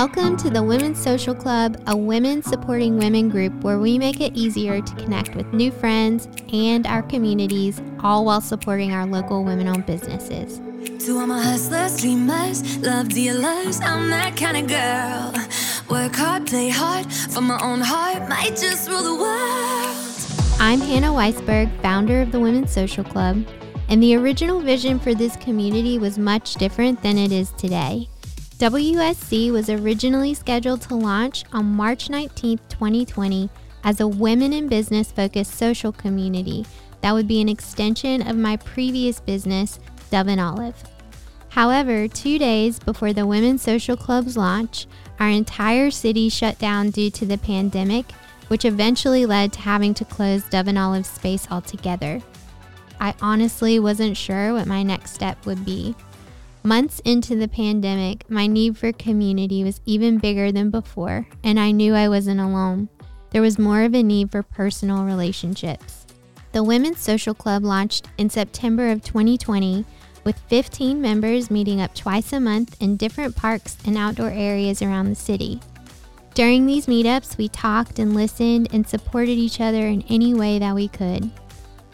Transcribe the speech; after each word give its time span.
Welcome 0.00 0.38
to 0.38 0.48
the 0.48 0.62
Women's 0.62 0.98
Social 0.98 1.34
Club, 1.34 1.78
a 1.86 1.94
women 1.94 2.42
supporting 2.42 2.96
women 2.96 3.28
group 3.28 3.52
where 3.62 3.78
we 3.78 3.98
make 3.98 4.22
it 4.22 4.34
easier 4.34 4.80
to 4.80 4.94
connect 4.94 5.34
with 5.36 5.52
new 5.52 5.70
friends 5.70 6.26
and 6.54 6.86
our 6.86 7.02
communities, 7.02 7.82
all 8.02 8.24
while 8.24 8.40
supporting 8.40 8.94
our 8.94 9.04
local 9.04 9.44
women 9.44 9.68
owned 9.68 9.84
businesses. 9.84 10.58
To 11.04 11.18
all 11.18 11.26
my 11.26 11.42
hustlers, 11.42 12.00
dreamers, 12.00 12.78
love 12.78 13.10
dealers, 13.10 13.78
I'm 13.82 14.08
that 14.08 14.38
kind 14.38 14.56
of 14.56 14.68
girl. 14.68 15.34
Work 15.90 16.16
hard, 16.16 16.46
play 16.46 16.70
hard, 16.70 17.12
for 17.12 17.42
my 17.42 17.60
own 17.62 17.82
heart, 17.82 18.26
might 18.26 18.56
just 18.56 18.88
rule 18.88 19.02
the 19.02 19.14
world. 19.14 20.58
I'm 20.58 20.80
Hannah 20.80 21.12
Weisberg, 21.12 21.70
founder 21.82 22.22
of 22.22 22.32
the 22.32 22.40
Women's 22.40 22.72
Social 22.72 23.04
Club, 23.04 23.46
and 23.90 24.02
the 24.02 24.16
original 24.16 24.60
vision 24.60 24.98
for 24.98 25.12
this 25.12 25.36
community 25.36 25.98
was 25.98 26.16
much 26.16 26.54
different 26.54 27.02
than 27.02 27.18
it 27.18 27.32
is 27.32 27.50
today. 27.50 28.08
WSC 28.60 29.50
was 29.50 29.70
originally 29.70 30.34
scheduled 30.34 30.82
to 30.82 30.94
launch 30.94 31.44
on 31.50 31.64
March 31.64 32.10
19, 32.10 32.58
2020, 32.68 33.48
as 33.84 34.00
a 34.00 34.06
women 34.06 34.52
in 34.52 34.68
business 34.68 35.10
focused 35.10 35.54
social 35.54 35.92
community 35.92 36.66
that 37.00 37.14
would 37.14 37.26
be 37.26 37.40
an 37.40 37.48
extension 37.48 38.20
of 38.28 38.36
my 38.36 38.58
previous 38.58 39.18
business, 39.18 39.80
Dove 40.10 40.28
and 40.28 40.38
Olive. 40.38 40.76
However, 41.48 42.06
two 42.06 42.38
days 42.38 42.78
before 42.78 43.14
the 43.14 43.26
Women's 43.26 43.62
Social 43.62 43.96
Club's 43.96 44.36
launch, 44.36 44.86
our 45.18 45.30
entire 45.30 45.90
city 45.90 46.28
shut 46.28 46.58
down 46.58 46.90
due 46.90 47.10
to 47.12 47.24
the 47.24 47.38
pandemic, 47.38 48.12
which 48.48 48.66
eventually 48.66 49.24
led 49.24 49.54
to 49.54 49.60
having 49.60 49.94
to 49.94 50.04
close 50.04 50.42
Dove 50.42 50.68
and 50.68 50.76
Olive's 50.76 51.08
space 51.08 51.48
altogether. 51.50 52.20
I 53.00 53.14
honestly 53.22 53.80
wasn't 53.80 54.18
sure 54.18 54.52
what 54.52 54.66
my 54.66 54.82
next 54.82 55.14
step 55.14 55.46
would 55.46 55.64
be. 55.64 55.94
Months 56.62 57.00
into 57.06 57.36
the 57.36 57.48
pandemic, 57.48 58.28
my 58.28 58.46
need 58.46 58.76
for 58.76 58.92
community 58.92 59.64
was 59.64 59.80
even 59.86 60.18
bigger 60.18 60.52
than 60.52 60.68
before, 60.70 61.26
and 61.42 61.58
I 61.58 61.70
knew 61.70 61.94
I 61.94 62.10
wasn't 62.10 62.38
alone. 62.38 62.90
There 63.30 63.40
was 63.40 63.58
more 63.58 63.80
of 63.82 63.94
a 63.94 64.02
need 64.02 64.30
for 64.30 64.42
personal 64.42 65.04
relationships. 65.04 66.06
The 66.52 66.62
Women's 66.62 67.00
Social 67.00 67.32
Club 67.32 67.64
launched 67.64 68.08
in 68.18 68.28
September 68.28 68.90
of 68.90 69.02
2020 69.02 69.86
with 70.24 70.38
15 70.48 71.00
members 71.00 71.50
meeting 71.50 71.80
up 71.80 71.94
twice 71.94 72.30
a 72.34 72.40
month 72.40 72.76
in 72.82 72.98
different 72.98 73.34
parks 73.34 73.78
and 73.86 73.96
outdoor 73.96 74.30
areas 74.30 74.82
around 74.82 75.08
the 75.08 75.14
city. 75.14 75.60
During 76.34 76.66
these 76.66 76.86
meetups, 76.86 77.38
we 77.38 77.48
talked 77.48 77.98
and 77.98 78.14
listened 78.14 78.68
and 78.74 78.86
supported 78.86 79.38
each 79.38 79.62
other 79.62 79.86
in 79.86 80.02
any 80.10 80.34
way 80.34 80.58
that 80.58 80.74
we 80.74 80.88
could. 80.88 81.30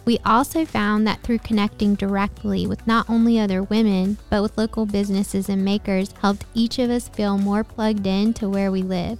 We 0.06 0.20
also 0.24 0.64
found 0.64 1.04
that 1.06 1.20
through 1.22 1.40
connecting 1.40 1.96
directly 1.96 2.64
with 2.64 2.86
not 2.86 3.10
only 3.10 3.40
other 3.40 3.64
women, 3.64 4.18
but 4.30 4.40
with 4.40 4.56
local 4.56 4.86
businesses 4.86 5.48
and 5.48 5.64
makers 5.64 6.14
helped 6.22 6.44
each 6.54 6.78
of 6.78 6.90
us 6.90 7.08
feel 7.08 7.36
more 7.36 7.64
plugged 7.64 8.06
in 8.06 8.32
to 8.34 8.48
where 8.48 8.70
we 8.70 8.82
live. 8.82 9.18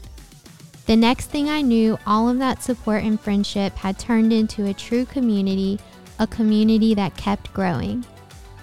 The 0.87 0.95
next 0.95 1.27
thing 1.27 1.51
I 1.51 1.63
knew, 1.63 1.99
all 2.07 2.29
of 2.29 2.39
that 2.39 2.63
support 2.63 3.03
and 3.03 3.21
friendship 3.21 3.75
had 3.75 3.99
turned 3.99 4.33
into 4.33 4.67
a 4.67 4.75
true 4.75 5.05
community, 5.05 5.81
a 6.21 6.27
community 6.29 6.95
that 6.95 7.17
kept 7.17 7.53
growing. 7.53 8.05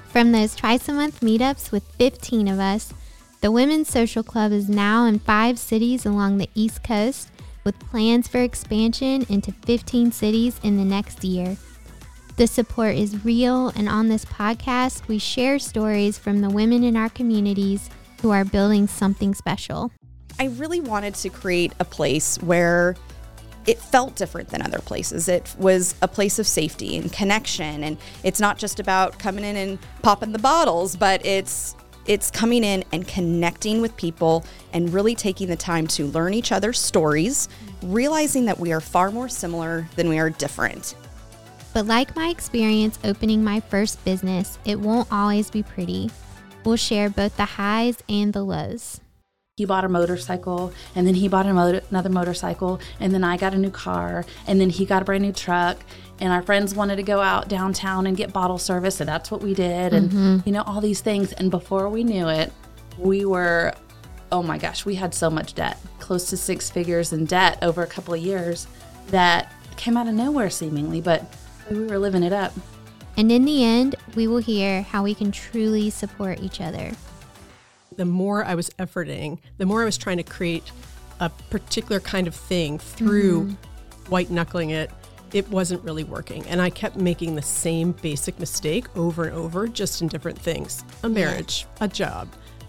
From 0.08 0.32
those 0.32 0.56
twice 0.56 0.88
a 0.88 0.94
month 0.94 1.20
meetups 1.20 1.74
with 1.74 1.84
15 1.98 2.48
of 2.48 2.58
us, 2.58 2.94
the 3.42 3.52
Women's 3.52 3.90
Social 3.90 4.24
Club 4.24 4.54
is 4.54 4.70
now 4.70 5.04
in 5.04 5.20
five 5.20 5.60
cities 5.60 6.06
along 6.06 6.38
the 6.38 6.50
East 6.56 6.86
Coast 6.86 7.28
with 7.66 7.78
plans 7.80 8.30
for 8.30 8.38
expansion 8.38 9.26
into 9.28 9.52
15 9.52 10.14
cities 10.14 10.62
in 10.64 10.78
the 10.78 10.86
next 10.86 11.26
year. 11.26 11.58
The 12.36 12.48
support 12.48 12.96
is 12.96 13.24
real, 13.24 13.68
and 13.70 13.88
on 13.88 14.08
this 14.08 14.26
podcast, 14.26 15.08
we 15.08 15.20
share 15.20 15.60
stories 15.60 16.18
from 16.18 16.42
the 16.42 16.50
women 16.50 16.84
in 16.84 16.98
our 16.98 17.10
communities 17.10 17.92
who 18.24 18.32
are 18.32 18.44
building 18.44 18.88
something 18.88 19.36
special. 19.36 19.92
I 20.40 20.46
really 20.46 20.80
wanted 20.80 21.14
to 21.16 21.30
create 21.30 21.74
a 21.80 21.86
place 21.86 22.42
where 22.42 22.96
it 23.68 23.78
felt 23.78 24.16
different 24.16 24.50
than 24.50 24.64
other 24.64 24.80
places. 24.80 25.28
It 25.28 25.56
was 25.60 25.94
a 26.02 26.08
place 26.08 26.40
of 26.40 26.48
safety 26.48 26.98
and 26.98 27.14
connection, 27.14 27.84
and 27.84 27.98
it's 28.24 28.40
not 28.40 28.58
just 28.58 28.80
about 28.80 29.20
coming 29.20 29.46
in 29.46 29.56
and 29.56 29.78
popping 30.02 30.32
the 30.32 30.40
bottles, 30.40 30.96
but 30.96 31.24
it's 31.24 31.76
it's 32.08 32.32
coming 32.32 32.64
in 32.64 32.84
and 32.92 33.08
connecting 33.08 33.80
with 33.80 33.96
people 33.96 34.44
and 34.74 34.92
really 34.92 35.14
taking 35.14 35.48
the 35.48 35.56
time 35.56 35.86
to 35.88 36.08
learn 36.08 36.34
each 36.34 36.52
other's 36.52 36.80
stories, 36.80 37.48
realizing 37.84 38.46
that 38.46 38.60
we 38.60 38.74
are 38.74 38.82
far 38.82 39.12
more 39.12 39.30
similar 39.30 39.88
than 39.96 40.10
we 40.10 40.18
are 40.18 40.32
different. 40.32 40.96
But 41.74 41.88
like 41.88 42.16
my 42.16 42.30
experience 42.30 43.00
opening 43.04 43.44
my 43.44 43.60
first 43.60 44.04
business, 44.06 44.60
it 44.64 44.80
won't 44.80 45.12
always 45.12 45.50
be 45.50 45.64
pretty. 45.64 46.12
We'll 46.64 46.78
share 46.78 47.10
both 47.10 47.36
the 47.36 47.46
highs 47.46 47.98
and 48.08 48.32
the 48.32 48.44
lows. 48.44 49.02
He 49.58 49.66
bought 49.66 49.86
a 49.86 49.90
motorcycle, 49.90 50.74
and 50.96 51.06
then 51.06 51.14
he 51.14 51.28
bought 51.28 51.46
another 51.46 52.10
motorcycle, 52.10 52.80
and 53.00 53.14
then 53.14 53.24
I 53.24 53.38
got 53.38 53.54
a 53.54 53.58
new 53.58 53.70
car, 53.70 54.26
and 54.48 54.60
then 54.60 54.72
he 54.72 54.84
got 54.86 55.04
a 55.04 55.06
brand 55.06 55.24
new 55.24 55.32
truck. 55.32 55.78
And 56.20 56.32
our 56.32 56.42
friends 56.42 56.74
wanted 56.74 56.96
to 56.96 57.04
go 57.04 57.20
out 57.20 57.50
downtown 57.50 58.08
and 58.08 58.16
get 58.16 58.34
bottle 58.34 58.58
service, 58.58 59.00
and 59.00 59.08
that's 59.08 59.30
what 59.30 59.42
we 59.42 59.54
did, 59.54 59.94
and 59.94 60.10
mm-hmm. 60.10 60.38
you 60.46 60.54
know, 60.54 60.64
all 60.64 60.82
these 60.82 61.02
things. 61.02 61.34
And 61.34 61.52
before 61.52 61.90
we 61.90 62.04
knew 62.04 62.30
it, 62.30 62.52
we 62.98 63.26
were, 63.26 63.74
oh 64.32 64.42
my 64.42 64.58
gosh, 64.58 64.86
we 64.86 64.96
had 64.96 65.14
so 65.14 65.30
much 65.30 65.54
debt, 65.54 65.80
close 66.00 66.30
to 66.30 66.38
six 66.38 66.70
figures 66.70 67.14
in 67.14 67.26
debt 67.26 67.60
over 67.62 67.84
a 67.84 67.88
couple 67.88 68.14
of 68.14 68.22
years 68.22 68.68
that 69.08 69.54
came 69.76 69.98
out 69.98 70.08
of 70.08 70.14
nowhere 70.14 70.50
seemingly, 70.50 71.02
but 71.02 71.32
we 71.78 71.88
were 71.88 72.00
living 72.00 72.24
it 72.24 72.34
up. 72.34 72.54
And 73.16 73.32
in 73.32 73.46
the 73.46 73.64
end, 73.64 73.96
we 74.16 74.28
will 74.28 74.40
hear 74.40 74.82
how 74.82 75.04
we 75.04 75.14
can 75.14 75.32
truly 75.32 75.90
support 75.90 76.40
each 76.42 76.60
other. 76.62 76.92
The 77.96 78.06
more 78.06 78.44
I 78.44 78.56
was 78.56 78.70
efforting, 78.72 79.38
the 79.58 79.66
more 79.66 79.84
I 79.84 79.86
was 79.86 79.98
trying 79.98 80.18
to 80.18 80.24
create 80.24 80.72
a 81.20 81.30
particular 81.30 82.00
kind 82.00 82.28
of 82.28 82.36
thing 82.36 82.80
through 82.80 83.44
mm-hmm. 83.44 84.12
white 84.12 84.32
knuckling 84.32 84.72
it, 84.72 84.90
it 85.32 85.48
wasn't 85.50 85.84
really 85.84 86.04
working. 86.04 86.46
And 86.48 86.62
I 86.62 86.70
kept 86.70 86.96
making 86.96 87.36
the 87.36 87.42
same 87.42 87.92
basic 87.92 88.40
mistake 88.40 88.86
over 88.98 89.26
and 89.26 89.36
over, 89.36 89.68
just 89.68 90.02
in 90.02 90.08
different 90.08 90.40
things 90.40 90.84
a 91.04 91.10
marriage, 91.10 91.66
yeah. 91.78 91.86
a 91.86 91.88
job, 91.88 92.28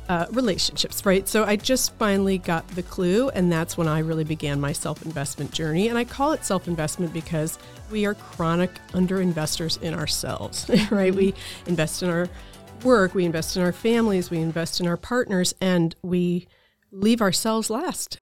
uh, 0.08 0.26
relationships, 0.32 1.04
right? 1.06 1.26
So 1.28 1.44
I 1.44 1.56
just 1.56 1.94
finally 1.94 2.38
got 2.38 2.66
the 2.68 2.82
clue, 2.82 3.28
and 3.30 3.50
that's 3.50 3.76
when 3.76 3.88
I 3.88 4.00
really 4.00 4.24
began 4.24 4.60
my 4.60 4.72
self 4.72 5.04
investment 5.04 5.52
journey. 5.52 5.88
And 5.88 5.98
I 5.98 6.04
call 6.04 6.32
it 6.32 6.44
self 6.44 6.68
investment 6.68 7.12
because 7.12 7.58
we 7.90 8.06
are 8.06 8.14
chronic 8.14 8.70
under 8.92 9.20
investors 9.20 9.78
in 9.78 9.94
ourselves, 9.94 10.70
right? 10.90 11.14
We 11.14 11.34
invest 11.66 12.02
in 12.02 12.10
our 12.10 12.28
work, 12.82 13.14
we 13.14 13.24
invest 13.24 13.56
in 13.56 13.62
our 13.62 13.72
families, 13.72 14.30
we 14.30 14.38
invest 14.38 14.80
in 14.80 14.86
our 14.86 14.96
partners, 14.96 15.54
and 15.60 15.94
we 16.02 16.48
leave 16.90 17.22
ourselves 17.22 17.70
last. 17.70 18.18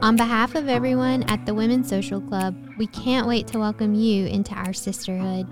On 0.00 0.16
behalf 0.16 0.54
of 0.54 0.68
everyone 0.68 1.24
at 1.24 1.44
the 1.44 1.52
Women's 1.52 1.88
Social 1.88 2.20
Club, 2.20 2.56
we 2.78 2.86
can't 2.86 3.26
wait 3.26 3.46
to 3.48 3.58
welcome 3.58 3.94
you 3.94 4.26
into 4.26 4.54
our 4.54 4.72
sisterhood. 4.72 5.46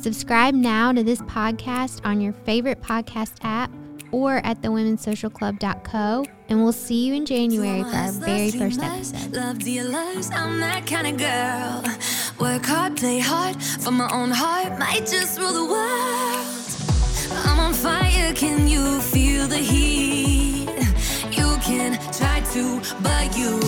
Subscribe 0.00 0.54
now 0.54 0.92
to 0.92 1.02
this 1.02 1.20
podcast 1.22 2.04
on 2.04 2.20
your 2.20 2.32
favorite 2.32 2.82
podcast 2.82 3.32
app 3.42 3.70
or 4.12 4.36
at 4.44 4.60
thewomensocialclub.co, 4.62 6.24
and 6.48 6.62
we'll 6.62 6.72
see 6.72 7.06
you 7.06 7.14
in 7.14 7.26
January 7.26 7.82
for 7.82 7.96
our 7.96 8.12
very 8.12 8.50
first 8.50 8.80
episode. 8.80 9.34
Love 9.34 9.62
I'm 10.32 10.60
that 10.60 10.86
kind 10.86 11.06
of 11.06 11.16
girl. 11.16 11.82
Work 12.38 12.66
hard, 12.66 12.96
play 12.96 13.18
hard, 13.18 13.60
for 13.62 13.90
my 13.90 14.08
own 14.12 14.30
heart, 14.30 14.78
might 14.78 15.06
just 15.06 15.38
rule 15.38 15.52
the 15.52 15.64
world. 15.64 17.46
I'm 17.46 17.58
on 17.58 17.74
fire, 17.74 18.32
can 18.34 18.68
you 18.68 19.00
feel 19.00 19.46
the 19.46 19.58
heat? 19.58 20.68
You 21.32 21.56
can 21.62 21.98
try 22.12 22.40
to, 22.52 22.80
but 23.02 23.36
you 23.36 23.58